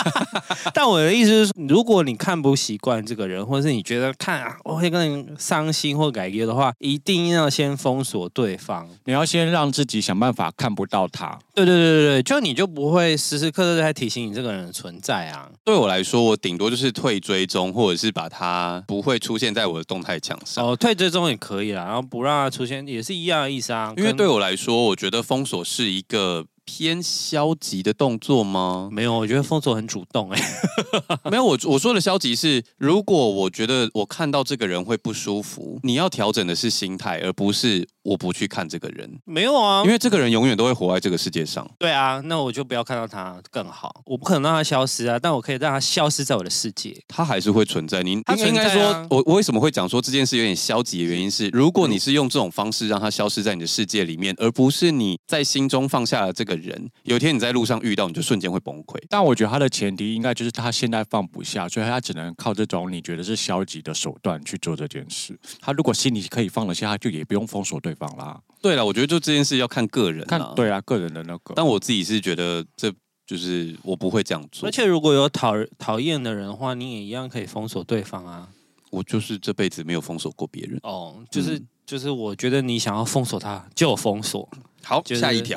[0.75, 8.89] 但我的意思是，如果你看不习惯这个人，或者是你觉得看啊，我会跟你伤心或改变的话，一定要先封锁对方。
[9.05, 11.39] 你要先让自己想办法看不到他。
[11.55, 15.51] 对对对对对，就你就不会时时刻刻在提醒你这个人的存在啊。
[15.65, 20.67] 对我来说，我顶多就是退追踪，或者是把他不会出现在我的动态墙上。
[20.67, 23.93] 哦，退追踪也可以啦，然后不让他出现也是一样的意思啊。
[23.97, 28.89] 因为对我来说，我觉得封锁是一个偏消极的动作吗？
[28.93, 30.41] 没有，我觉得封锁很主动哎。
[31.31, 37.89] 没有，我我说的消极是，如果我觉得我看到这个人会不舒服，你要调整的是心态，而不是。
[38.05, 41.65] 我不去看这个人，没有啊，因为这个人永远都会活在这个世界上。
[41.79, 44.03] 对啊，那我就不要看到他更好。
[44.07, 46.93] 我不可能让他消失啊，但我可以让他消失在我的世界。
[47.07, 48.03] 他还是会存在。
[48.03, 58.97] 你他啊，应该说，我我为什么会讲说这件事有点消极的原因是，如果你是用这种方式让他消失在你的世界里面，而不是你在心中放下了这个人，有一天你在路上遇到，你就瞬间会崩溃。
[59.09, 65.39] 但我觉得他的前提应该就是他现在放不下，所以他只能靠这种你觉得是消极的手段去做这件事。
[65.61, 68.41] 他如果心里可以放得下，他就也不用封锁对方啦。
[68.61, 71.55] 对了，我觉得就这件事要看个人，看对啊，个人的那个。
[71.55, 72.93] 但我自己是觉得，这
[73.27, 74.69] 就是我不会这样做。
[74.69, 78.49] 而且如果有讨讨厌的人的话，你也一样可以封锁对方啊。
[78.91, 80.79] 我就是这辈子没有封锁过别人。
[80.83, 84.49] 哦，就是、嗯、就是，我觉得你想要封锁他，就封锁。
[84.85, 85.57] 好，就是、下一条。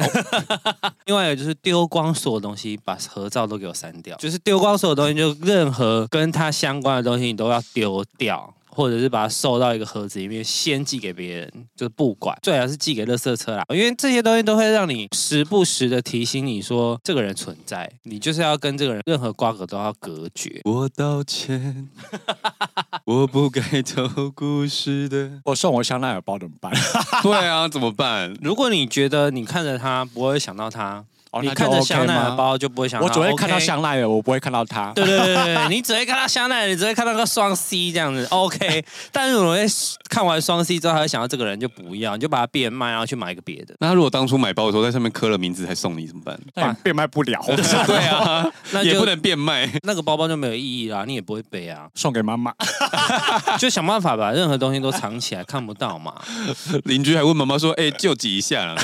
[1.05, 4.15] 另外一个就是丢光所有东西，把合照都给我删掉。
[4.17, 8.53] 就是丢光所有东西，就任何跟他相关的东西，你都要丢掉。
[8.75, 20.59] 或者是把它收到一个盒子里面，先寄给别人，就是不管，最好是寄给垃圾车啦，因为这些东西都会让你时不时的提醒你说这个人存在，你就是要跟这个人任何瓜葛都要隔绝。
[20.65, 21.87] 我道歉，
[23.05, 25.39] 我不该偷故事的。
[25.45, 26.73] 我送我香奈儿包怎么办？
[27.23, 28.35] 对啊，怎么办？
[28.41, 31.05] 如果你觉得你看着他不会想到他。
[31.41, 34.91] 你看着香奈儿包就不会想到，我只会看到香奈儿，我不会看到他。
[34.93, 38.83] 对对对对，你只会看到香奈儿，你只会看到个双 C 这样子，OK。
[39.11, 39.65] 但是我会
[40.09, 43.75] 看完双 C 之后，还会想到这个人就不要，你就把它变卖，然后去买一个别的。
[43.79, 46.39] 那他如果当初买包的时候在上面刻了名字才送你怎么办？
[46.55, 47.41] 那变卖不了。
[47.45, 52.53] 对啊， 那也不能变卖，那个包包就没有意义啦，你也不会背啊，送给妈妈。
[53.57, 56.13] 就想办法把任何东西都藏起来，看不到嘛。
[56.85, 58.75] 邻居还问妈妈说：“哎，救济一下。”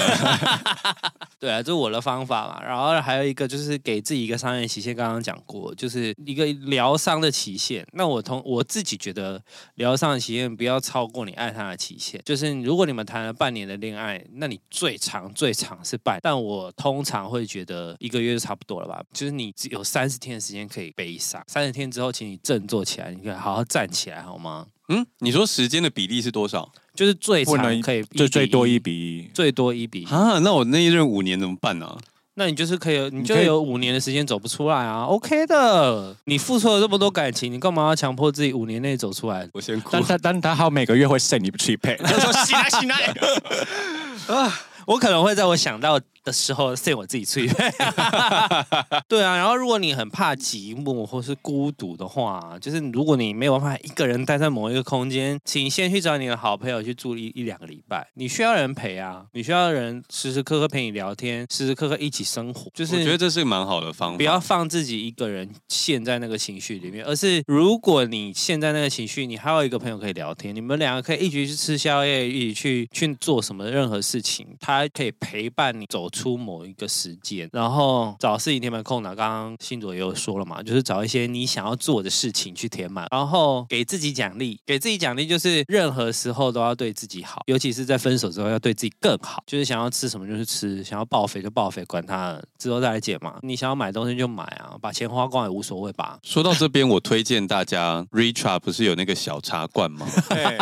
[1.41, 2.63] 对啊，这是我的方法嘛。
[2.63, 7.83] 然后还有一个就是给自己一个商业期限，刚刚讲过，就是一个疗伤的期限。
[7.93, 9.41] 那我同我自己觉得
[9.73, 12.21] 疗伤的期限不要超过你爱他的期限。
[12.23, 19.03] 就是如果你们谈了半年的恋爱，那你最长最长是半，但我通常会觉得一个月就差不多了吧。
[19.11, 24.67] 就是你只有三十天的时间可以悲伤，三十天之后，请你振作起来，你可以好好站起来，好吗？
[24.89, 26.71] 嗯，你说时间的比例是多少？
[26.93, 30.39] 就是最长可以最最多一比一，最多一比一啊！
[30.39, 31.97] 那我那一任五年怎么办呢？
[32.35, 39.47] 那你就是可以，你就有五年的时间走不出来啊！OK 的，你付出了这么多感情，你干嘛要强迫自己五年内走出来？
[39.53, 39.89] 我先哭。
[39.91, 43.13] 但但但他好每个月会 send 你去配，他说醒来醒来
[44.33, 44.61] 啊！
[44.87, 47.47] 我可能会在我想到的时候，send 我自己去。
[49.07, 58.07] 对啊，然后如果你很怕寂寞或是孤独的话，就是如果你没有办法一个人待在某一个空间，请先去找你的好朋友去住一一两个礼拜。
[58.15, 62.71] 你需要人陪啊，你需要人时时刻刻陪你聊天，时时刻刻一起生活。
[62.73, 79.15] 就是我觉得这是蛮好的方法，不要放自己一个人陷在那个情绪里面，而是如果你陷在那个情绪，你还有一个朋友可以聊天，你们两个可以一起去吃宵夜，一起去去做什么任何事情，他可以陪伴你走出某一个时间，然后找事情填满空档。
[79.15, 84.59] 刚刚信卓也有说了嘛，就是找一些你想要做的事情去填满，然后给自己奖励。
[84.65, 89.43] 给自己奖励就是任何时候都要对自己好，尤其是在分手之后要对自己更好。
[89.47, 93.37] 就是想要吃什么就是吃，想要报肥就报肥，管他，之后再来减嘛。
[93.41, 96.19] 你想要买东西就买啊，把钱花光也无所谓吧。
[96.23, 100.07] 说到这边，我推荐大家，Richart 不是有那个小茶罐吗？
[100.29, 100.57] 对，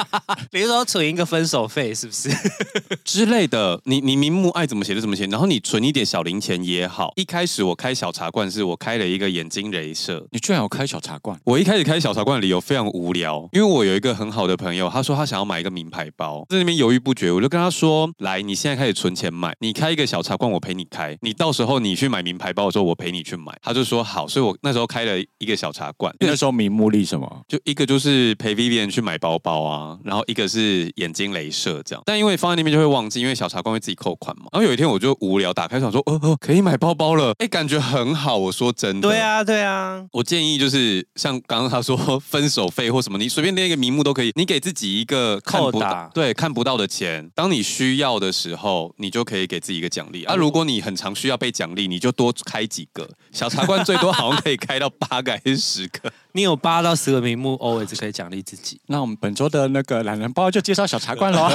[0.51, 2.29] 比如说存一个分手费，是不是
[3.03, 3.79] 之类的？
[3.85, 7.11] 你你明目爱怎么写就怎么写，然后你存一点小零钱也好。
[7.15, 11.39] 一开始我开小茶罐是我开了一个眼睛镭射，你居然有开小茶罐？
[11.45, 23.57] 我一开始开小茶罐的理由非常无聊，因为我有一个很好的朋友，他说他想要买一个名牌包，在那边犹豫不决，我就跟他说：来，你现在开始存钱买，你开一个小茶罐，我陪你开，你到时候你去买名牌包的时候，我陪你去买。
[23.61, 27.41] 他就说好，所以我那时候开了一个小茶罐，那时候名目利什么？
[27.47, 34.45] 就一个就是陪 Vivian 去买包包啊，然后一个是眼睛镭射这样，但因为放在那边就会忘记，因为小茶罐会自己扣款嘛。
[34.51, 38.37] 然后有一天我就无聊打开想说，哦哦，可以买包包了，哎，感觉很好。
[38.37, 40.03] 我说真的，对啊，对啊。
[40.11, 47.29] 我建议就是像刚刚他说分手费或什么，你随便列一个名目都可以，你给自己一个看不到，对，看不到的钱。
[47.35, 50.23] 当你需要的时候，你就可以给自己一个奖励。
[50.23, 56.11] 啊，如果你很常需要被奖励，你就多开几个小茶罐，最多好像可以开到八个还是十个。
[56.33, 58.79] 你有八到十个名目，always 可以奖励自己。
[58.85, 61.49] 那我们本周的那个懒人包就介绍小茶罐喽。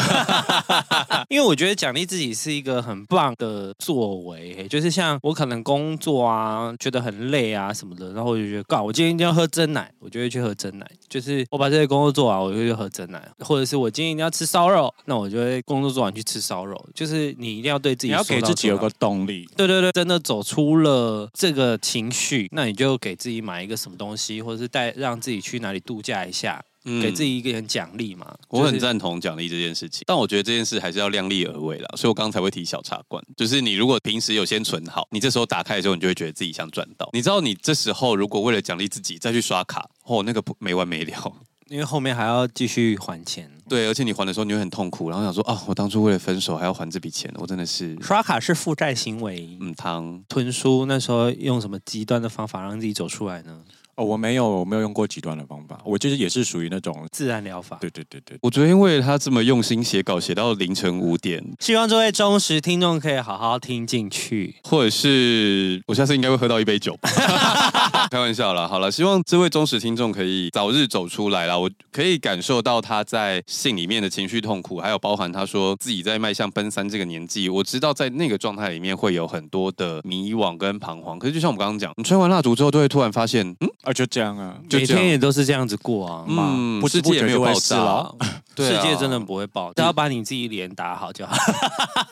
[1.31, 10.91] 因为我觉得奖励自己是一个很棒的作为，就是像我可能工作啊，觉得很累啊什么的，然后我就觉得，告我今天一定要喝真奶，我就会去喝真奶。
[11.09, 16.85] 就是我把这些工作做完，我就去喝真奶，或者是我今天一定要吃烧肉，那我就会工作做完去吃烧肉。
[16.93, 19.49] 就是你一定要对自己，你要给自己有个动力。
[19.57, 24.63] 对对对，真的走出了这个情绪，那你就给自己买一个什么东西，或者是。
[24.68, 28.35] 带让自己去哪里度假一下，嗯、给自己一个人奖励嘛。
[28.48, 31.88] 我很赞同奖励这件事情，但我觉得这件事还是要量力而为啦。
[31.96, 37.09] 所以我刚才会提小茶馆，就是你如果平时有先存好，你这时候打开的时候，你就会觉得自己想赚到。
[37.12, 41.33] 你知道，你这时候如果为了奖励自己再去刷卡，哦，那个没完没了，
[41.68, 43.50] 因为后面还要继续还钱。
[43.66, 49.57] 对，而且你还的时候你会很痛苦，然后想说啊，我当初为了分手还要还这笔钱，我真的是刷卡是负债行为。
[49.59, 53.64] 嗯，汤吞书那时候用什么极端的方法让自己走出来呢？
[53.97, 57.79] 哦，我没有，我没有用过极端的方法，我就是也是属于那种自然疗法。
[57.81, 67.11] 对对对对，我昨天为了他这么用心写稿，写到凌晨五点，希望这位忠实听众可以好好听进去，或者是我下次应该会喝到一杯酒吧。
[68.14, 71.59] 开玩笑啦，好了，希望这位忠实听众可以早日走出来啦。
[71.59, 81.19] 我可以感受到他在信里面的情绪痛苦，还有包含他说自己在迈向奔三这个年纪，我知道在那个状态里面会有很多的迷惘跟彷徨。
[81.19, 83.69] 可是就像我们刚刚讲，你吹完蜡烛之后，都会突然发现，嗯。
[83.83, 88.15] 啊，就这样啊，每天也都是这样子过啊，嗯，不是不觉就会死了。
[88.56, 91.35] 世界真的不会爆，只要把你自己脸打好就好。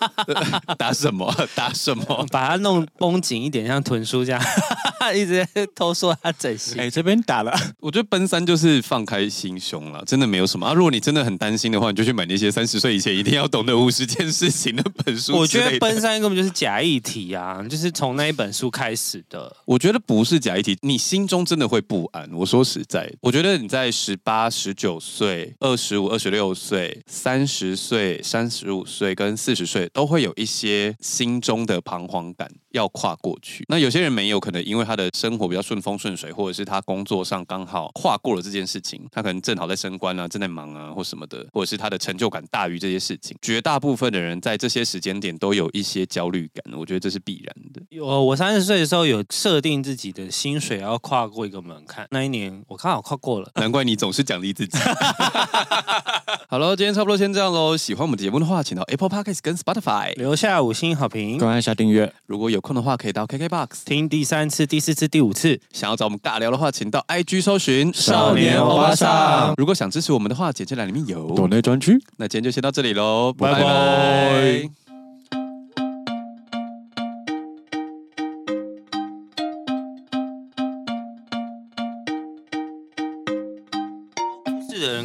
[0.77, 1.33] 打什么？
[1.55, 2.27] 打什么？
[2.33, 4.43] 把它弄绷紧一点，像豚叔这样，
[5.15, 6.81] 一直在偷说他整形。
[6.81, 7.53] 哎，这边打了。
[7.81, 10.73] 我觉得奔三就是放开心胸了，真的没有什么啊。
[10.73, 15.37] 如果你真的很担心的话，你就去买那些三十岁以前一定要懂的五十件事情的本书。
[15.37, 19.55] 我觉得奔三根本就是假议题啊，就是从那一本书开始的。
[19.65, 22.29] 我觉得不是假议题，你心中真的会不安。
[22.33, 33.65] 我说实在，我觉得你在十八、十九岁、二十五、二十六岁、三十岁、三十五岁跟四十岁都会有一些心中的彷徨感要跨过去。
[33.69, 43.37] 那有些人没有，可能因为他的生活比较顺风顺水，或者是他工作上刚好跨过了这件事情，他可能正好在升官啊，正在忙啊，或什么的，或者是他的成就感大于这些事情。
[43.41, 47.83] 绝大部分的人在这些时间点都有一些焦虑感，我觉得这是必然的。
[47.91, 54.79] 有，我三十岁的时候有设定自己的薪水要跨过一个门槛，那一年我刚好跨过了，难怪你总是奖励自己。
[56.53, 57.75] 好了，今天差不多先这样喽。
[57.75, 62.13] 喜欢我们节目的话，请到 Apple Podcast 跟 Spotify 留下五星好评，关一下订阅。
[62.27, 65.59] 如果有空的话，可以到 KKBOX 听第三次、第四次、第五次。
[65.73, 69.55] 想要找我们尬聊的话，请到 IG 搜寻少年欧巴桑。
[69.57, 71.99] 如果想支持我们的话，简介栏里面有抖内专区。
[72.19, 74.82] 那今天就先到这里喽，拜拜。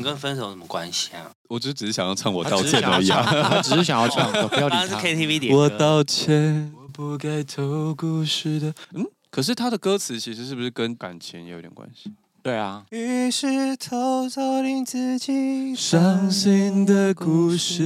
[0.07, 1.29] 跟分手有什么关系啊？
[1.49, 4.87] 我只只是想要唱我道歉而已啊，他 只是想要唱，不要理他。
[4.87, 8.73] 是 KTV 点我道歉，我不该偷故事的。
[8.93, 12.13] 嗯，可是他的歌词其实是不是跟感情也有点关系？
[12.41, 12.85] 对啊。
[12.91, 17.83] 于是偷偷令自己伤心的故事。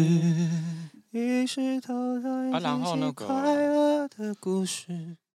[1.09, 5.17] 于是偷偷令自己快乐的故事。